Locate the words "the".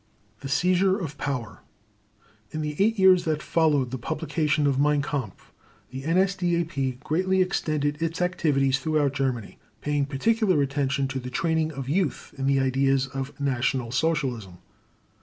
0.39-0.49, 2.61-2.75, 3.91-3.99, 5.91-6.01, 11.19-11.29, 12.47-12.59